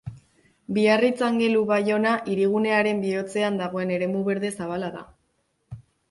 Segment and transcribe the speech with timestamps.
[0.75, 5.05] Biarritz-Angelu-Baiona hirigunearen bihotzean dagoen eremu berde zabala da.